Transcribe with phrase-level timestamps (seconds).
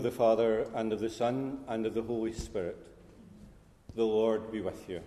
[0.00, 2.86] of the Father, and of the Son, and of the Holy Spirit.
[3.94, 5.02] The Lord be with you.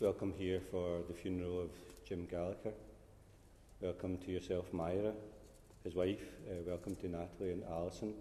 [0.00, 1.70] Welcome here for the funeral of
[2.04, 2.72] Jim Gallagher.
[3.80, 5.12] Welcome to yourself, Myra,
[5.84, 6.24] his wife.
[6.50, 8.12] Uh, welcome to Natalie and Alison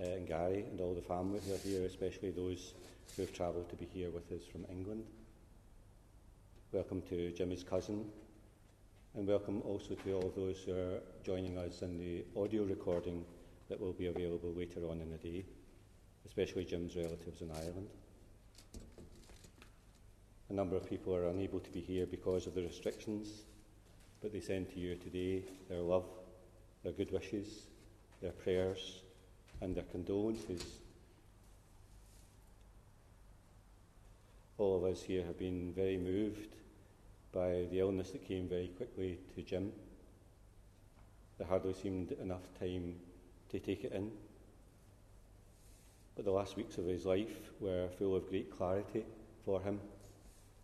[0.00, 2.72] uh, and Gary and all the family who are here, especially those
[3.14, 5.04] who have travelled to be here with us from England.
[6.72, 8.06] Welcome to Jimmy's cousin,
[9.14, 13.22] and welcome also to all those who are joining us in the audio recording
[13.68, 15.44] that will be available later on in the day,
[16.24, 17.88] especially Jim's relatives in Ireland.
[20.48, 23.42] A number of people are unable to be here because of the restrictions,
[24.22, 26.06] but they send to you today their love,
[26.82, 27.66] their good wishes,
[28.22, 29.02] their prayers,
[29.60, 30.64] and their condolences.
[34.56, 36.54] All of us here have been very moved
[37.32, 39.72] by the illness that came very quickly to Jim.
[41.38, 42.94] There hardly seemed enough time
[43.50, 44.10] to take it in.
[46.14, 49.04] But the last weeks of his life were full of great clarity
[49.44, 49.80] for him,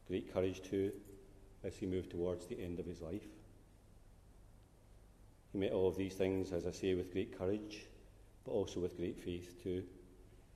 [0.06, 0.92] great courage too,
[1.64, 3.26] as he moved towards the end of his life.
[5.52, 7.86] He met all of these things, as I say, with great courage,
[8.44, 9.82] but also with great faith too,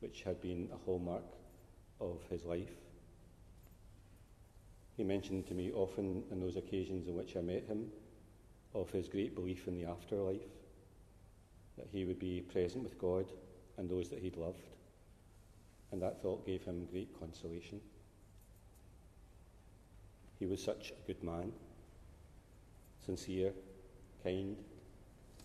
[0.01, 1.25] which had been a hallmark
[2.01, 2.75] of his life.
[4.97, 7.91] He mentioned to me often on those occasions in which I met him
[8.75, 10.43] of his great belief in the afterlife,
[11.79, 13.27] that he would be present with God
[13.77, 14.69] and those that he'd loved.
[15.91, 17.81] And that thought gave him great consolation.
[20.39, 21.53] He was such a good man,
[23.05, 23.53] sincere,
[24.23, 24.57] kind,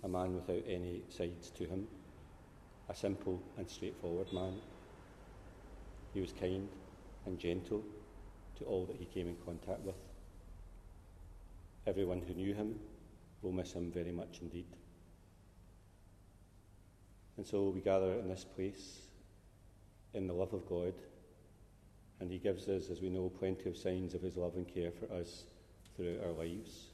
[0.03, 1.87] a man without any sides to him,
[2.89, 4.55] a simple and straightforward man.
[6.13, 6.69] He was kind
[7.25, 7.83] and gentle
[8.57, 9.95] to all that he came in contact with.
[11.85, 12.79] Everyone who knew him
[13.41, 14.67] will miss him very much indeed.
[17.37, 18.99] And so we gather in this place
[20.13, 20.93] in the love of God,
[22.19, 24.91] and he gives us, as we know, plenty of signs of his love and care
[24.91, 25.43] for us
[25.95, 26.87] throughout our lives.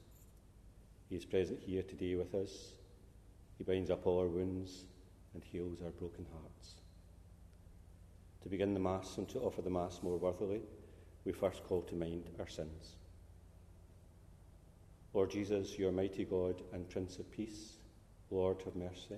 [1.10, 2.74] He is present here today with us.
[3.58, 4.84] He binds up all our wounds
[5.34, 6.76] and heals our broken hearts.
[8.42, 10.62] To begin the Mass and to offer the Mass more worthily,
[11.26, 12.96] we first call to mind our sins.
[15.14, 17.74] Lord Jesus, your mighty God and Prince of Peace,
[18.32, 19.18] Lord, have mercy.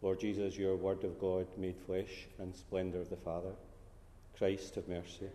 [0.00, 3.52] Lord Jesus, your Word of God made flesh and splendour of the Father,
[4.36, 5.28] Christ, have mercy.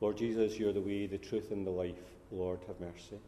[0.00, 1.94] Lord Jesus, you're the way, the truth, and the life.
[2.30, 3.18] Lord, have mercy.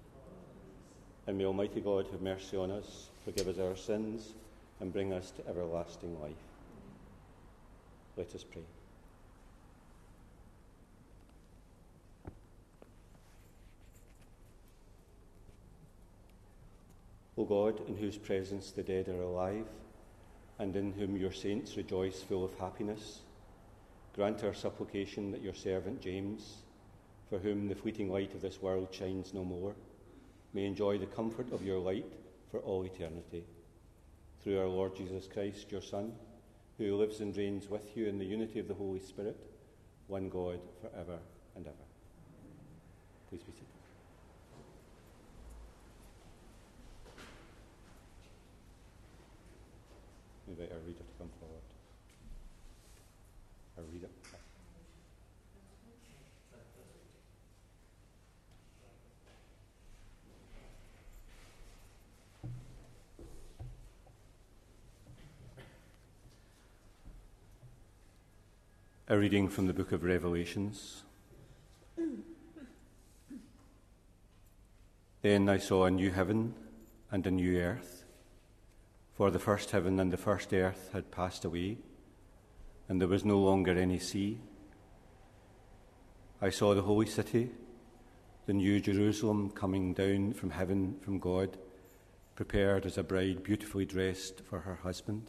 [1.26, 4.34] And may Almighty God have mercy on us, forgive us our sins,
[4.80, 6.34] and bring us to everlasting life.
[8.16, 8.62] Let us pray.
[17.56, 19.64] God, in whose presence the dead are alive,
[20.58, 23.20] and in whom your saints rejoice full of happiness,
[24.14, 26.56] grant our supplication that your servant James,
[27.30, 29.74] for whom the fleeting light of this world shines no more,
[30.52, 32.12] may enjoy the comfort of your light
[32.50, 33.42] for all eternity.
[34.42, 36.12] Through our Lord Jesus Christ, your Son,
[36.76, 39.40] who lives and reigns with you in the unity of the Holy Spirit,
[40.08, 41.18] one God, for ever
[41.56, 41.86] and ever.
[43.30, 43.66] Please be seated.
[50.56, 51.62] invite our reader to come forward.
[53.76, 54.08] Our reader.
[69.08, 71.04] A reading from the book of Revelations.
[75.22, 76.54] Then I saw a new heaven
[77.12, 78.04] and a new earth
[79.14, 81.78] for the first heaven and the first earth had passed away,
[82.88, 84.40] and there was no longer any sea.
[86.42, 87.52] I saw the holy city,
[88.46, 91.56] the new Jerusalem, coming down from heaven from God,
[92.34, 95.28] prepared as a bride beautifully dressed for her husband.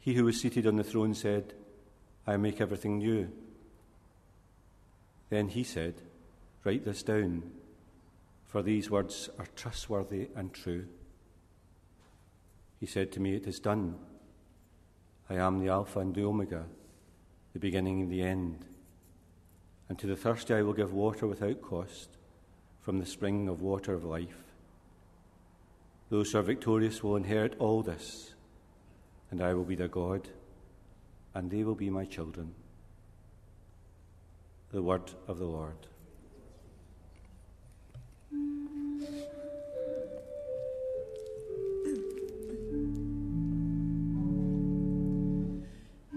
[0.00, 1.54] He who was seated on the throne said,
[2.26, 3.30] I make everything new.
[5.28, 6.02] Then he said,
[6.64, 7.44] Write this down
[8.50, 10.86] for these words are trustworthy and true.
[12.80, 13.94] He said to me, It is done.
[15.28, 16.64] I am the Alpha and the Omega,
[17.52, 18.66] the beginning and the end.
[19.88, 22.08] And to the thirsty I will give water without cost
[22.80, 24.42] from the spring of water of life.
[26.08, 28.34] Those who are victorious will inherit all this,
[29.30, 30.28] and I will be their God,
[31.34, 32.54] and they will be my children.
[34.72, 35.74] The word of the Lord.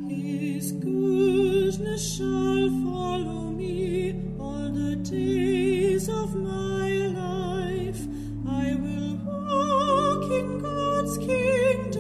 [0.08, 8.02] His goodness shall follow me all the days of my life.
[8.48, 11.93] I will walk in God's kingdom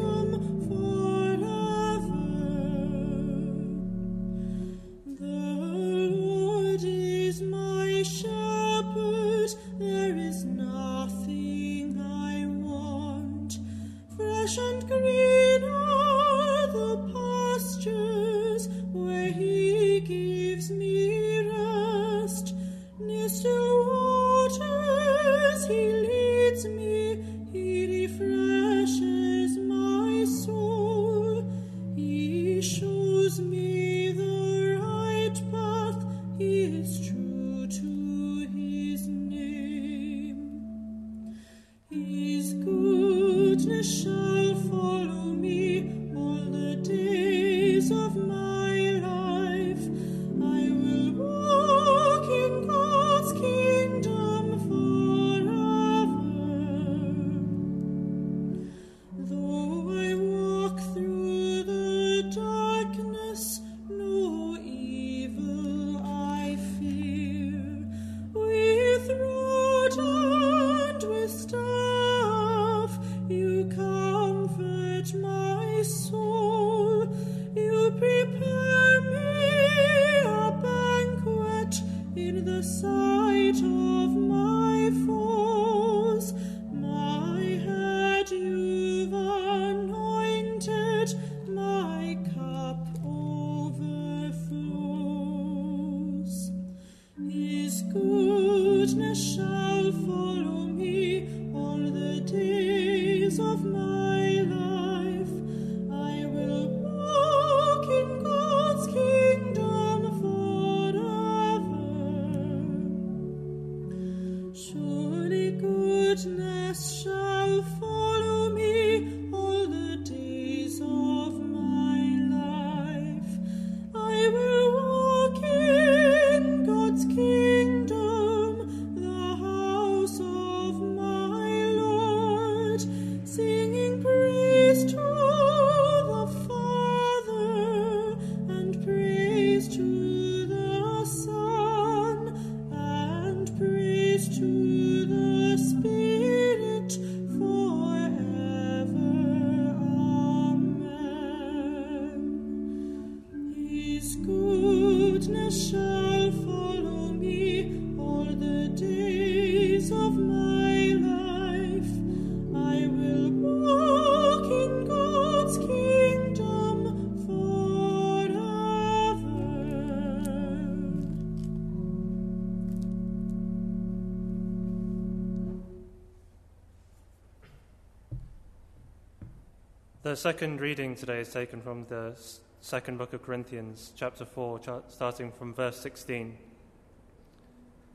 [180.14, 182.16] The second reading today is taken from the
[182.62, 186.38] second book of Corinthians, chapter 4, starting from verse 16.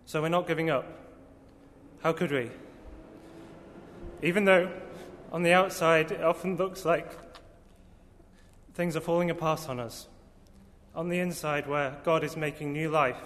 [0.04, 0.84] So we're not giving up.
[2.02, 2.50] How could we?
[4.20, 4.68] Even though
[5.30, 7.08] on the outside it often looks like
[8.74, 10.08] things are falling apart on us,
[10.96, 13.22] on the inside where God is making new life,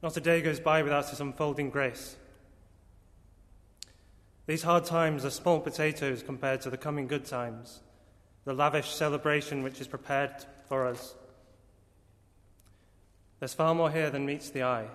[0.00, 2.14] not a day goes by without His unfolding grace.
[4.50, 7.82] These hard times are small potatoes compared to the coming good times,
[8.44, 11.14] the lavish celebration which is prepared for us.
[13.38, 14.88] There's far more here than meets the eye.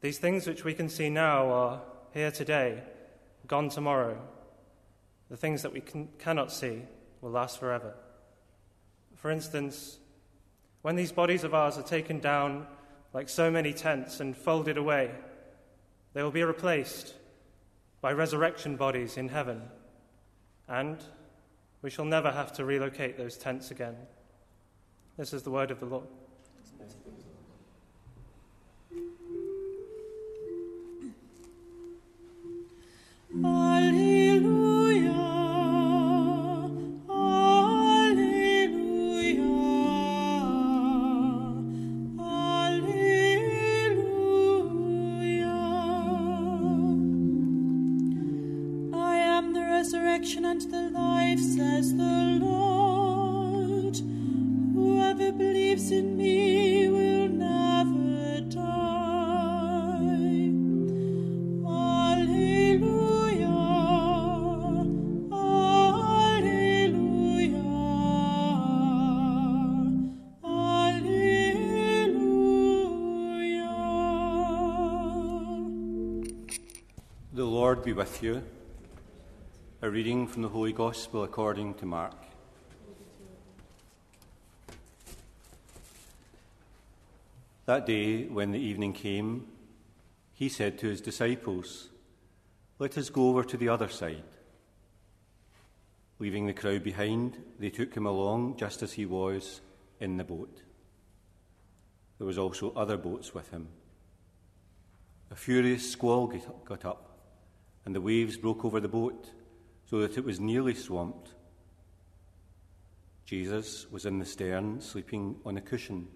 [0.00, 1.82] These things which we can see now are
[2.14, 2.84] here today,
[3.48, 4.16] gone tomorrow.
[5.28, 6.82] The things that we can, cannot see
[7.20, 7.94] will last forever.
[9.16, 9.98] For instance,
[10.82, 12.68] when these bodies of ours are taken down
[13.12, 15.10] like so many tents and folded away,
[16.14, 17.14] they will be replaced
[18.00, 19.62] by resurrection bodies in heaven,
[20.68, 20.98] and
[21.82, 23.96] we shall never have to relocate those tents again.
[25.16, 26.06] This is the word of the Lord.
[33.42, 33.69] Oh.
[51.88, 53.96] The Lord.
[54.74, 58.60] Whoever believes in me will never die.
[61.66, 62.76] Alleluia.
[65.32, 66.70] Alleluia.
[70.44, 71.34] Alleluia.
[77.32, 78.42] The Lord be with you.
[79.82, 82.12] A reading from the Holy Gospel according to Mark.
[87.64, 89.46] That day, when the evening came,
[90.34, 91.88] he said to his disciples,
[92.78, 94.22] Let us go over to the other side.
[96.18, 99.62] Leaving the crowd behind, they took him along just as he was
[99.98, 100.60] in the boat.
[102.18, 103.68] There was also other boats with him.
[105.30, 106.26] A furious squall
[106.66, 107.18] got up,
[107.86, 109.30] and the waves broke over the boat
[109.90, 111.30] so that it was nearly swamped.
[113.24, 116.06] Jesus was in the stern, sleeping on a cushion.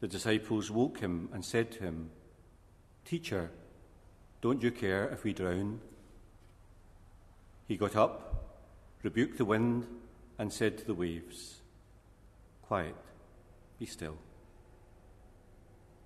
[0.00, 2.08] The disciples woke him and said to him,
[3.04, 3.50] Teacher,
[4.40, 5.80] don't you care if we drown?
[7.68, 8.58] He got up,
[9.02, 9.86] rebuked the wind,
[10.38, 11.60] and said to the waves,
[12.62, 12.96] Quiet,
[13.78, 14.16] be still.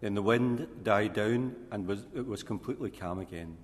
[0.00, 3.56] Then the wind died down and was, it was completely calm again.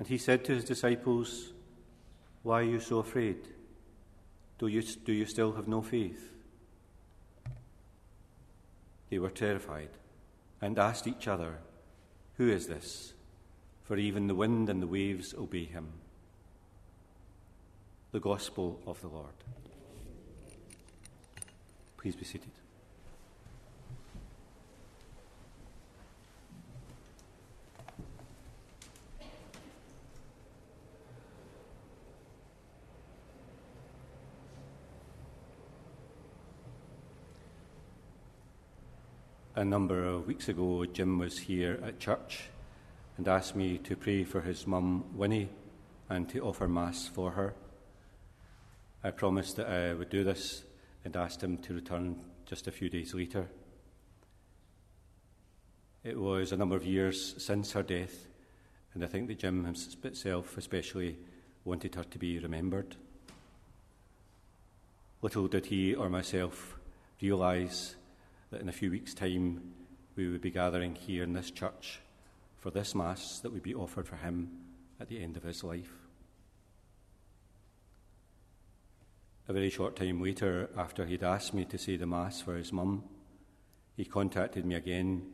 [0.00, 1.52] And he said to his disciples,
[2.42, 3.36] Why are you so afraid?
[4.58, 6.32] Do you, do you still have no faith?
[9.10, 9.90] They were terrified
[10.62, 11.58] and asked each other,
[12.38, 13.12] Who is this?
[13.84, 15.88] For even the wind and the waves obey him.
[18.12, 19.34] The Gospel of the Lord.
[21.98, 22.52] Please be seated.
[39.60, 42.44] A number of weeks ago, Jim was here at church
[43.18, 45.50] and asked me to pray for his mum, Winnie,
[46.08, 47.52] and to offer Mass for her.
[49.04, 50.64] I promised that I would do this
[51.04, 53.48] and asked him to return just a few days later.
[56.04, 58.28] It was a number of years since her death,
[58.94, 61.18] and I think that Jim himself especially
[61.66, 62.96] wanted her to be remembered.
[65.20, 66.78] Little did he or myself
[67.20, 67.96] realise
[68.50, 69.60] that in a few weeks' time
[70.16, 72.00] we would be gathering here in this church
[72.58, 74.50] for this Mass that would be offered for him
[75.00, 75.92] at the end of his life.
[79.48, 82.72] A very short time later, after he'd asked me to say the Mass for his
[82.72, 83.04] mum,
[83.96, 85.32] he contacted me again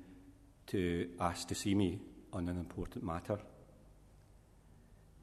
[0.68, 2.00] to ask to see me
[2.32, 3.38] on an important matter.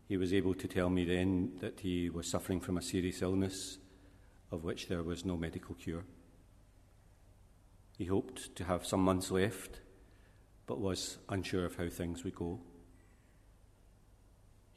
[0.08, 3.78] He was able to tell me then that he was suffering from a serious illness
[4.52, 6.04] of which there was no medical cure.
[7.98, 9.80] He hoped to have some months left,
[10.66, 12.60] but was unsure of how things would go.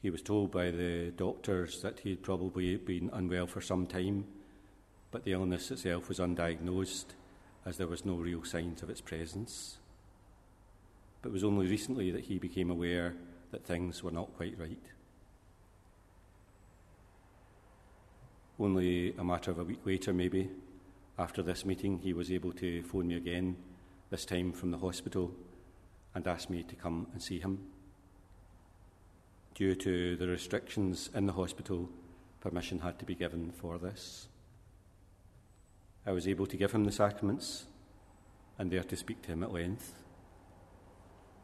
[0.01, 4.25] He was told by the doctors that he had probably been unwell for some time,
[5.09, 7.15] but the illness itself was undiagnosed
[7.65, 9.77] as there was no real signs of its presence.
[11.21, 13.15] But it was only recently that he became aware
[13.51, 14.83] that things were not quite right.
[18.59, 20.49] Only a matter of a week later, maybe,
[21.19, 23.57] after this meeting, he was able to phone me again,
[24.09, 25.33] this time from the hospital,
[26.13, 27.59] and ask me to come and see him.
[29.55, 31.89] Due to the restrictions in the hospital,
[32.39, 34.27] permission had to be given for this.
[36.05, 37.65] I was able to give him the sacraments
[38.59, 39.93] and there to speak to him at length.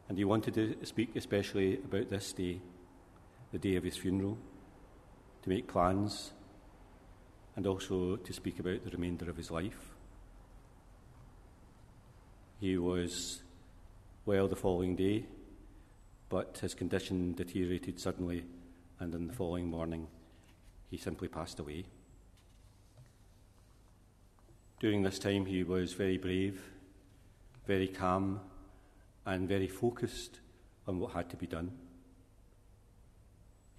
[0.07, 2.61] And he wanted to speak especially about this day,
[3.51, 4.37] the day of his funeral,
[5.41, 6.31] to make plans
[7.55, 9.91] and also to speak about the remainder of his life.
[12.59, 13.43] He was
[14.25, 15.25] well the following day,
[16.29, 18.45] but his condition deteriorated suddenly,
[18.99, 20.07] and on the following morning,
[20.89, 21.85] he simply passed away.
[24.79, 26.61] During this time, he was very brave,
[27.67, 28.39] very calm,
[29.25, 30.39] and very focused
[30.87, 31.71] on what had to be done.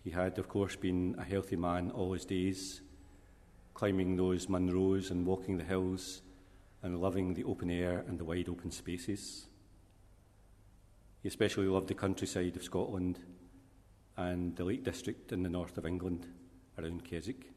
[0.03, 2.81] He had, of course, been a healthy man all his days,
[3.75, 6.23] climbing those Munros and walking the hills
[6.83, 9.47] and loving the open air and the wide open spaces.
[11.23, 13.19] He especially loved the countryside of Scotland
[14.17, 16.27] and the Lake District in the north of England
[16.79, 17.51] around Keswick.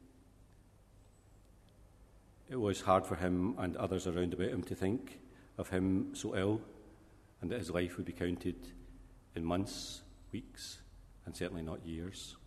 [2.49, 5.19] It was hard for him and others around about him to think
[5.57, 6.61] of him so ill
[7.41, 8.55] and that his life would be counted
[9.35, 10.01] in months,
[10.31, 10.79] weeks,
[11.25, 12.37] and certainly not years.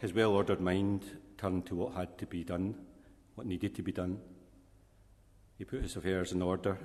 [0.00, 1.04] His well ordered mind
[1.36, 2.74] turned to what had to be done,
[3.34, 4.18] what needed to be done.
[5.56, 6.78] He put his affairs in order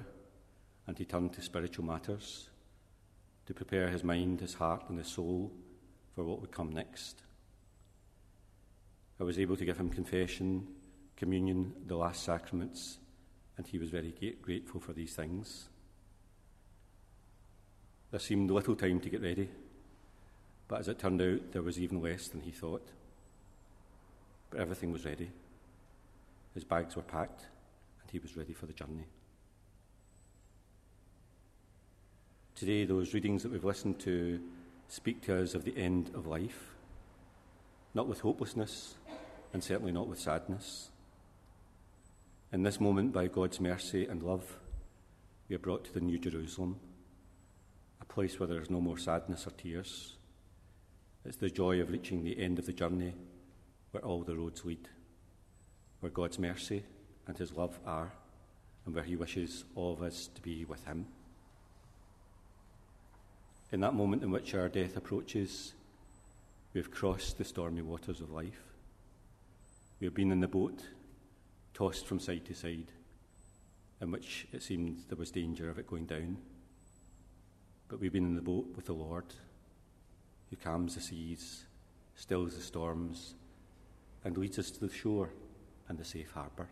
[0.87, 2.49] and he turned to spiritual matters
[3.45, 5.51] to prepare his mind, his heart, and his soul
[6.15, 7.21] for what would come next.
[9.19, 10.67] I was able to give him confession,
[11.15, 12.99] communion, the last sacraments,
[13.57, 15.69] and he was very grateful for these things.
[18.11, 19.49] There seemed little time to get ready,
[20.67, 22.87] but as it turned out, there was even less than he thought.
[24.49, 25.29] But everything was ready.
[26.53, 27.41] His bags were packed,
[28.01, 29.05] and he was ready for the journey.
[32.55, 34.39] Today, those readings that we've listened to
[34.87, 36.71] speak to us of the end of life,
[37.93, 38.95] not with hopelessness,
[39.51, 40.89] and certainly not with sadness.
[42.51, 44.57] In this moment, by God's mercy and love,
[45.49, 46.79] we are brought to the New Jerusalem,
[47.99, 50.15] a place where there is no more sadness or tears.
[51.25, 53.13] It's the joy of reaching the end of the journey
[53.91, 54.89] where all the roads lead,
[56.01, 56.83] where God's mercy
[57.27, 58.11] and His love are,
[58.85, 61.05] and where He wishes all of us to be with Him.
[63.71, 65.73] In that moment in which our death approaches,
[66.73, 68.61] we have crossed the stormy waters of life.
[69.99, 70.83] We have been in the boat,
[71.73, 72.91] tossed from side to side,
[74.01, 76.37] in which it seemed there was danger of it going down.
[77.87, 79.25] But we've been in the boat with the Lord,
[80.53, 81.65] who calms the seas,
[82.15, 83.33] stills the storms,
[84.23, 85.29] and leads us to the shore
[85.89, 86.67] and the safe harbour.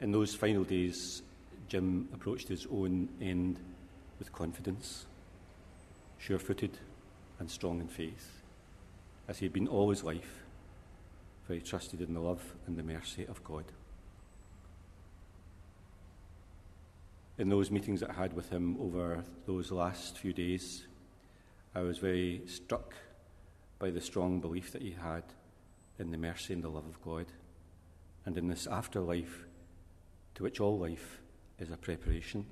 [0.00, 1.22] In those final days,
[1.68, 3.60] Jim approached his own end
[4.18, 5.06] with confidence,
[6.18, 6.76] sure footed
[7.38, 8.42] and strong in faith,
[9.28, 10.42] as he had been all his life,
[11.46, 13.64] for he trusted in the love and the mercy of God.
[17.42, 20.86] In those meetings that I had with him over those last few days,
[21.74, 22.94] I was very struck
[23.80, 25.24] by the strong belief that he had
[25.98, 27.26] in the mercy and the love of God,
[28.24, 29.44] and in this afterlife
[30.36, 31.18] to which all life
[31.58, 32.46] is a preparation.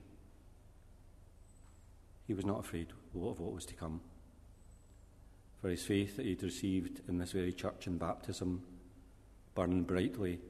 [2.26, 4.00] He was not afraid of what was to come.
[5.62, 8.64] For his faith that he'd received in this very church and baptism
[9.54, 10.40] burned brightly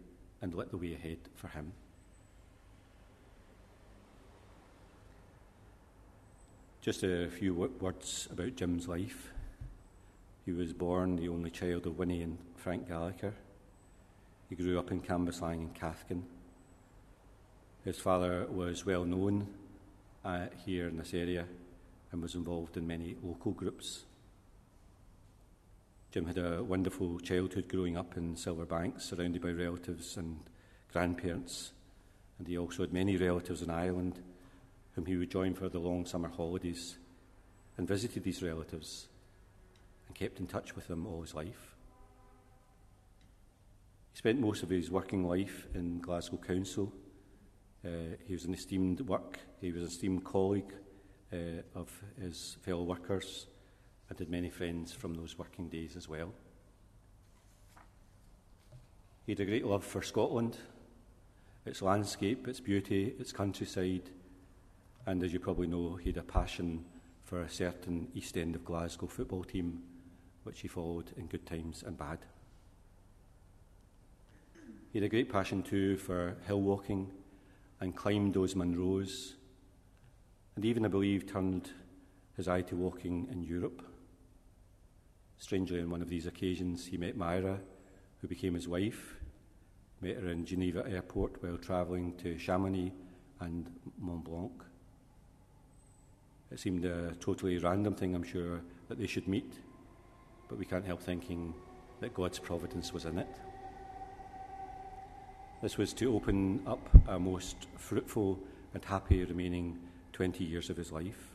[0.40, 1.74] and lit the way ahead for him.
[6.82, 9.28] Just a few words about Jim's life.
[10.46, 13.34] He was born the only child of Winnie and Frank Gallagher.
[14.48, 16.22] He grew up in Cambuslang and Cathkin.
[17.84, 19.46] His father was well known
[20.24, 21.44] uh, here in this area
[22.12, 24.04] and was involved in many local groups.
[26.12, 30.40] Jim had a wonderful childhood growing up in Silverbank, surrounded by relatives and
[30.90, 31.72] grandparents,
[32.38, 34.22] and he also had many relatives in Ireland
[35.00, 36.98] whom he would join for the long summer holidays
[37.78, 39.08] and visited these relatives
[40.06, 41.74] and kept in touch with them all his life.
[44.12, 46.92] He spent most of his working life in Glasgow Council
[47.82, 47.88] uh,
[48.26, 49.38] he was an esteemed work.
[49.62, 50.74] He was an esteemed colleague
[51.32, 53.46] uh, of his fellow workers
[54.10, 56.30] and had many friends from those working days as well.
[59.24, 60.58] He had a great love for Scotland,
[61.64, 64.10] its landscape, its beauty, its countryside,
[65.06, 66.84] and as you probably know, he had a passion
[67.24, 69.82] for a certain East End of Glasgow football team,
[70.44, 72.18] which he followed in good times and bad.
[74.92, 77.10] He had a great passion too for hill walking
[77.80, 79.34] and climbed those Munros,
[80.56, 81.70] and even, I believe, turned
[82.36, 83.82] his eye to walking in Europe.
[85.38, 87.60] Strangely, on one of these occasions, he met Myra,
[88.20, 89.16] who became his wife,
[90.00, 92.92] met her in Geneva airport while travelling to Chamonix
[93.40, 94.64] and Mont Blanc.
[96.50, 99.52] It seemed a totally random thing, I'm sure, that they should meet,
[100.48, 101.54] but we can't help thinking
[102.00, 103.28] that God's providence was in it.
[105.62, 108.38] This was to open up a most fruitful
[108.74, 109.78] and happy remaining
[110.12, 111.30] 20 years of his life.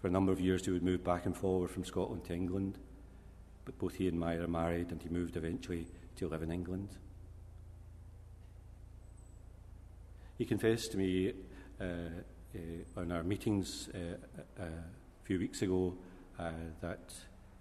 [0.00, 2.78] For a number of years, he would move back and forward from Scotland to England,
[3.64, 5.86] but both he and Myra married, and he moved eventually
[6.16, 6.88] to live in England.
[10.38, 11.32] He confessed to me
[11.80, 12.22] uh,
[12.96, 15.94] on our meetings uh, a few weeks ago
[16.38, 17.12] uh, that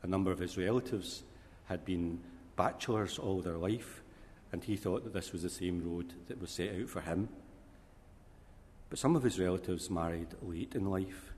[0.04, 1.24] a number of his relatives
[1.66, 2.20] had been
[2.56, 4.02] bachelors all their life
[4.52, 7.30] and he thought that this was the same road that was set out for him.
[8.90, 11.34] But some of his relatives married late in life,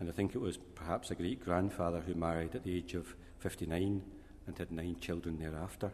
[0.00, 3.14] and I think it was perhaps a great grandfather who married at the age of
[3.38, 4.02] 59
[4.46, 5.90] and had nine children thereafter.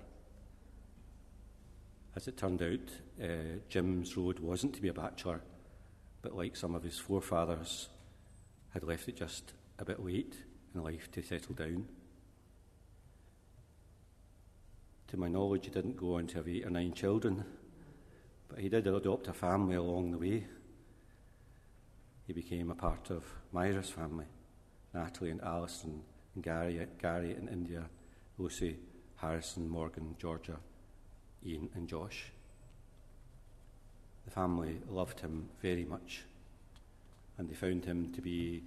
[2.14, 5.40] As it turned out, uh, Jim's road wasn't to be a bachelor,
[6.22, 7.88] but like some of his forefathers,
[8.70, 10.36] had left it just a bit late
[10.74, 11.86] in life to settle down.
[15.08, 17.44] To my knowledge, he didn't go on to have eight or nine children,
[18.48, 20.46] but he did adopt a family along the way.
[22.26, 24.26] He became a part of Myra's family
[24.94, 26.02] Natalie and Alison,
[26.34, 27.84] and Gary, Gary and India,
[28.38, 28.76] Lucy,
[29.16, 30.58] Harrison, Morgan, Georgia,
[31.46, 32.32] Ian, and Josh.
[34.24, 36.22] The family loved him very much,
[37.38, 38.62] and they found him to be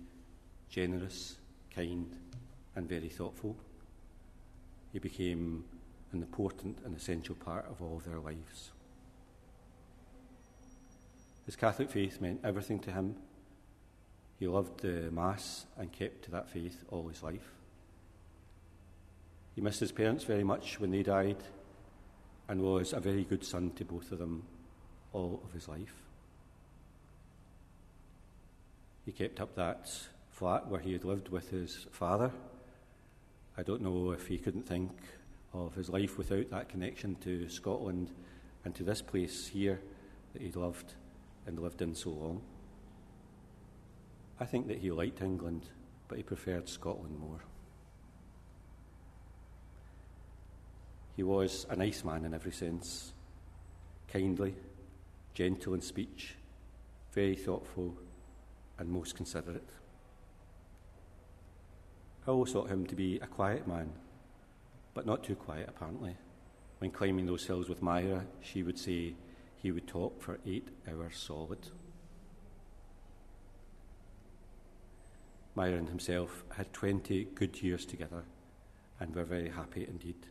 [0.69, 1.37] generous,
[1.73, 2.15] kind,
[2.75, 3.55] and very thoughtful.
[4.91, 5.63] He became
[6.11, 8.71] an important and essential part of all their lives.
[11.45, 13.15] His Catholic faith meant everything to him.
[14.39, 17.51] He loved the Mass and kept to that faith all his life.
[19.53, 21.37] He missed his parents very much when they died
[22.49, 24.43] and was a very good son to both of them
[25.13, 25.93] all of his life.
[29.05, 29.91] He kept up that
[30.31, 32.31] flat where he had lived with his father.
[33.57, 34.91] I don't know if he couldn't think
[35.53, 38.11] of his life without that connection to Scotland
[38.65, 39.79] and to this place here
[40.33, 40.95] that he'd loved
[41.45, 42.41] and lived in so long.
[44.39, 45.69] I think that he liked England,
[46.07, 47.39] but he preferred Scotland more.
[51.15, 53.13] He was a nice man in every sense,
[54.11, 54.55] kindly,
[55.35, 56.35] gentle in speech,
[57.11, 57.93] very thoughtful,
[58.79, 59.69] and most considerate.
[62.25, 63.91] I always thought him to be a quiet man,
[64.93, 66.15] but not too quiet, apparently.
[66.79, 69.13] When climbing those hills with Myra, she would say
[69.57, 71.59] he would talk for eight hours solid.
[75.53, 78.23] Myra and himself had 20 good years together
[78.99, 80.27] and were very happy indeed.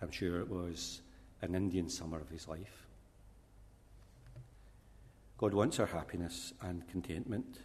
[0.00, 1.02] I'm sure it was
[1.42, 2.85] an Indian summer of his life.
[5.38, 7.58] God wants our happiness and contentment.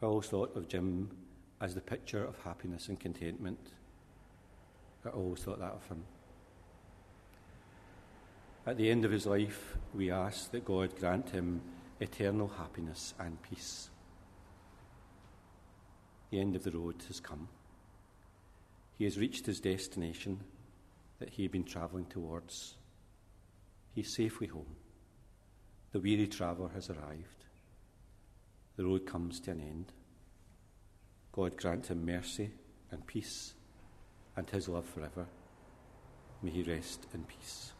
[0.00, 1.10] I always thought of Jim
[1.60, 3.58] as the picture of happiness and contentment.
[5.04, 6.04] I always thought that of him.
[8.66, 11.60] At the end of his life, we ask that God grant him
[12.00, 13.90] eternal happiness and peace.
[16.30, 17.48] The end of the road has come.
[18.96, 20.40] He has reached his destination
[21.18, 22.76] that he had been travelling towards.
[23.94, 24.76] He's safely home.
[25.92, 27.44] The weary traveller has arrived.
[28.76, 29.92] The road comes to an end.
[31.32, 32.50] God grant him mercy
[32.90, 33.54] and peace
[34.36, 35.26] and his love forever.
[36.42, 37.72] May he rest in peace.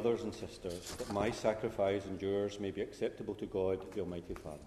[0.00, 4.32] Brothers and sisters, that my sacrifice and yours may be acceptable to God, the Almighty
[4.32, 4.60] Father.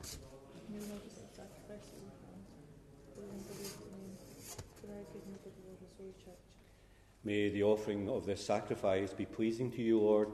[7.23, 10.33] May the offering of this sacrifice be pleasing to you, Lord,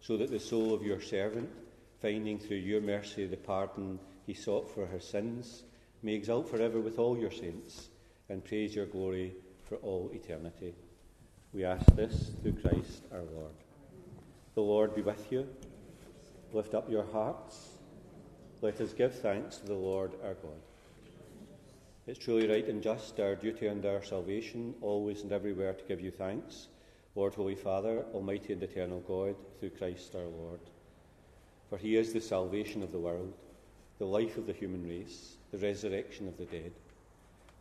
[0.00, 1.50] so that the soul of your servant,
[2.00, 5.64] finding through your mercy the pardon he sought for her sins,
[6.04, 7.88] may exult forever with all your saints
[8.28, 9.34] and praise your glory
[9.68, 10.76] for all eternity.
[11.52, 13.65] We ask this through Christ our Lord.
[14.56, 15.46] The Lord be with you.
[16.54, 17.72] Lift up your hearts.
[18.62, 20.62] Let us give thanks to the Lord our God.
[22.06, 26.00] It's truly right and just, our duty and our salvation, always and everywhere to give
[26.00, 26.68] you thanks,
[27.14, 30.60] Lord, Holy Father, Almighty and eternal God, through Christ our Lord.
[31.68, 33.34] For he is the salvation of the world,
[33.98, 36.72] the life of the human race, the resurrection of the dead.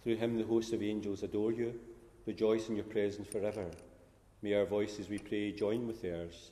[0.06, 1.78] Through him the host of angels adore you,
[2.26, 3.70] rejoice in your presence forever.
[4.42, 6.52] May our voices, we pray, join with theirs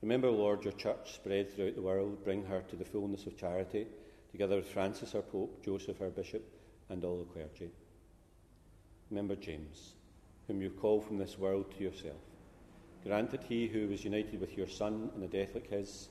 [0.00, 2.24] Remember, Lord, your church spread throughout the world.
[2.24, 3.86] Bring her to the fullness of charity,
[4.30, 6.44] together with Francis, our Pope, Joseph, our Bishop,
[6.88, 7.70] and all the clergy.
[9.10, 9.94] Remember James,
[10.46, 12.20] whom you call from this world to yourself.
[13.04, 16.08] Grant that he who was united with your Son in a death like his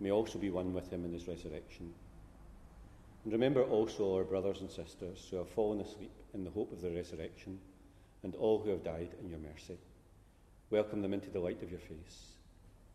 [0.00, 1.92] may also be one with him in his resurrection.
[3.24, 6.80] And remember also our brothers and sisters who have fallen asleep in the hope of
[6.80, 7.58] the resurrection,
[8.24, 9.78] and all who have died in your mercy.
[10.70, 12.31] Welcome them into the light of your face.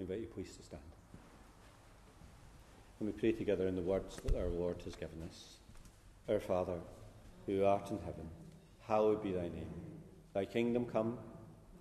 [0.00, 0.80] I invite you please to stand.
[2.98, 5.56] And we pray together in the words that our Lord has given us.
[6.26, 6.78] Our Father,
[7.44, 8.26] who art in heaven,
[8.88, 9.68] hallowed be thy name.
[10.32, 11.18] Thy kingdom come,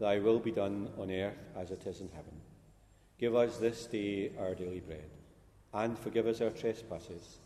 [0.01, 2.33] thy will be done on earth as it is in heaven.
[3.21, 5.09] Give us this day our daily bread,
[5.73, 7.39] and forgive us our trespasses,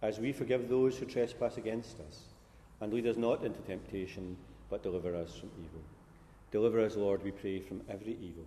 [0.00, 2.20] as we forgive those who trespass against us.
[2.80, 4.36] And lead us not into temptation,
[4.68, 5.82] but deliver us from evil.
[6.52, 8.46] Deliver us, Lord, we pray, from every evil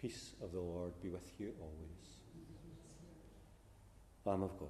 [0.00, 2.00] Peace of the Lord be with you always.
[4.24, 4.68] Lamb of God,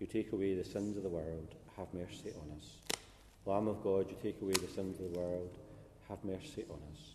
[0.00, 2.76] you take away the sins of the world, have mercy on us.
[3.44, 5.50] Lamb of God, you take away the sins of the world,
[6.08, 7.10] have mercy on us.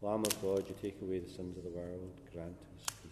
[0.00, 3.11] Lamb of God, you take away the sins of the world, grant us peace.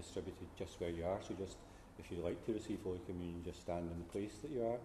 [0.00, 1.18] Distributed just where you are.
[1.26, 1.56] So just
[1.98, 4.78] if you'd like to receive Holy Communion, just stand in the place that you are.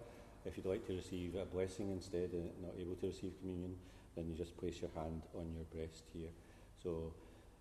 [0.45, 3.75] If you'd like to receive a blessing instead and not able to receive communion,
[4.15, 6.30] then you just place your hand on your breast here.
[6.84, 7.13] So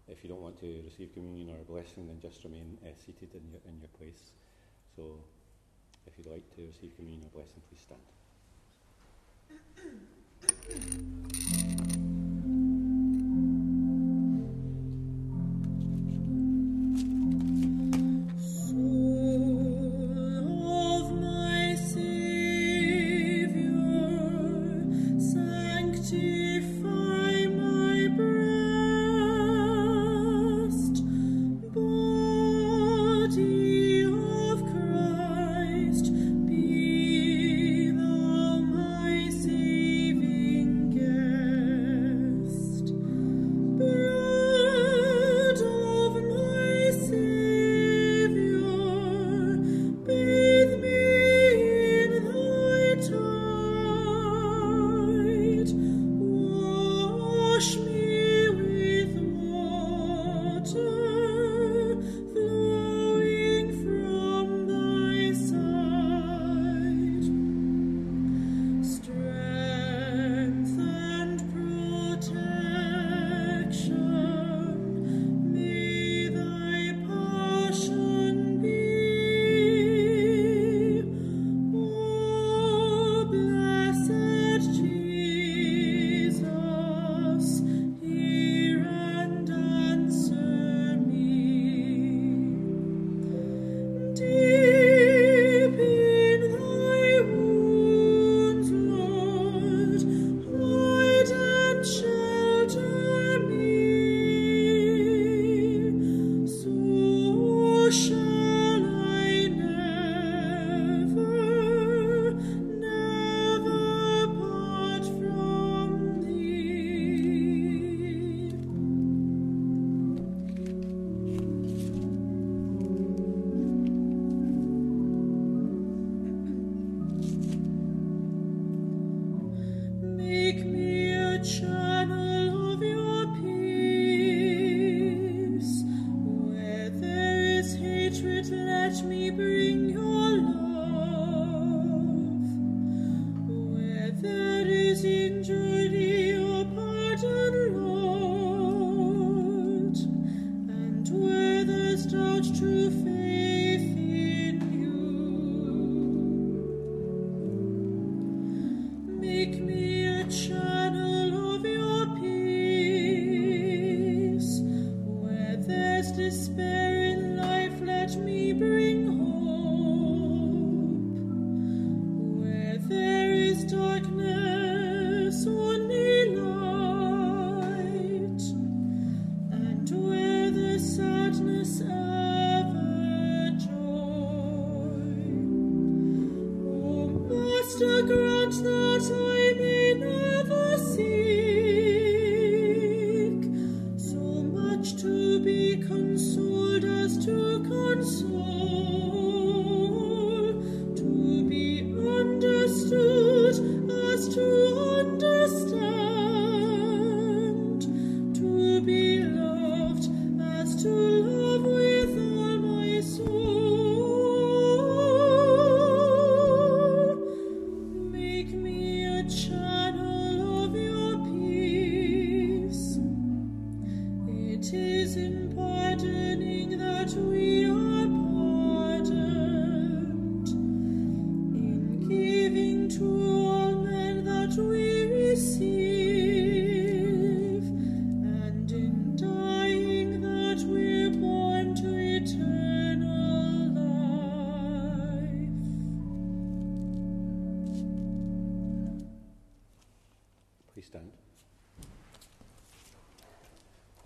[0.09, 3.35] if you don't want to receive communion or a blessing, then just remain uh, seated
[3.35, 4.33] in your, in your place.
[4.97, 5.19] So
[6.07, 8.03] if you'd like to receive communion or blessing, please stand.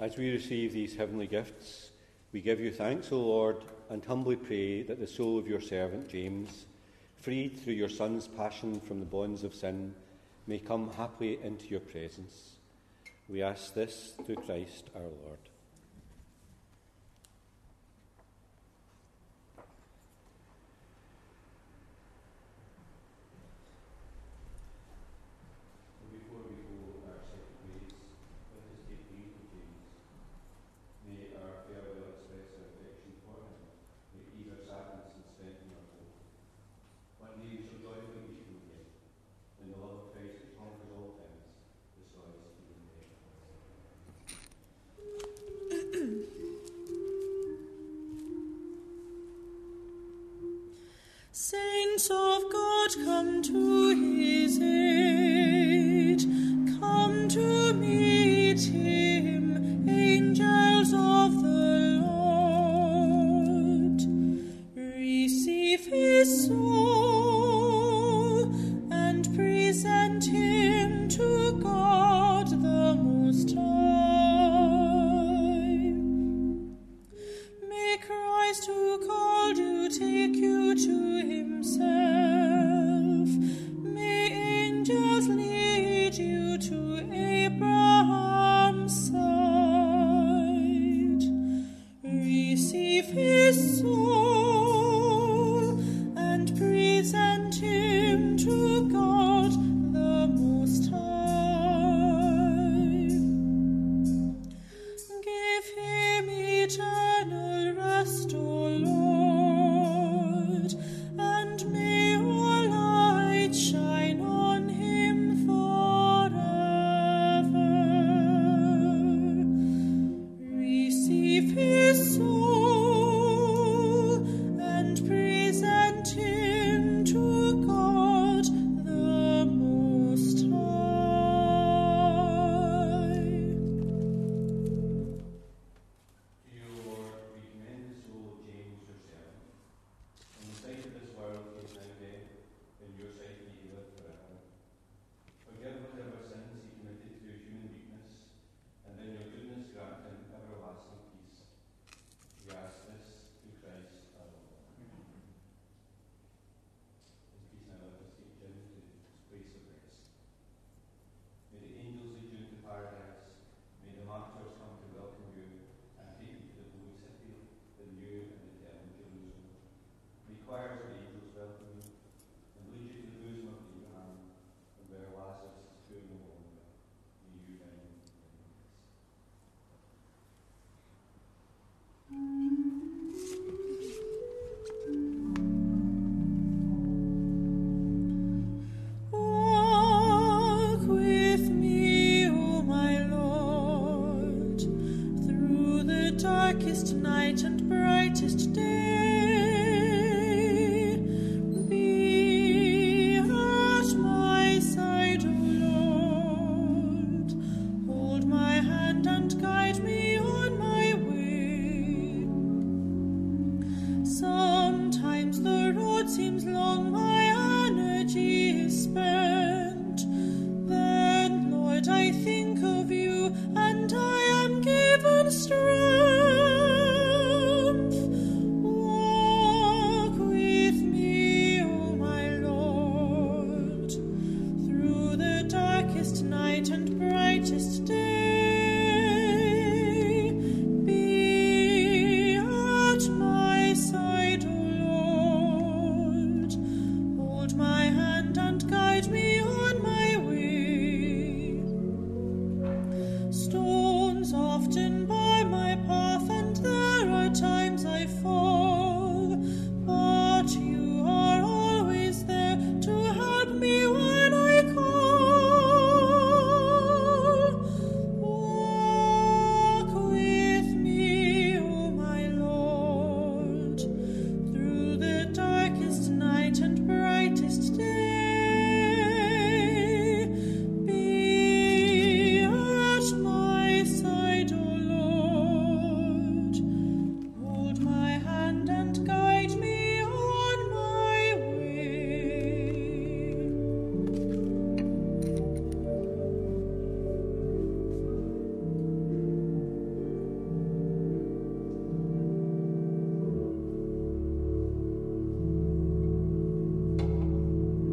[0.09, 1.91] As we receive these heavenly gifts,
[2.33, 3.59] we give you thanks, O Lord,
[3.91, 6.65] and humbly pray that the soul of your servant James,
[7.21, 9.95] freed through your Son's passion from the bonds of sin,
[10.47, 12.53] may come happily into your presence.
[13.29, 15.41] We ask this through Christ our Lord.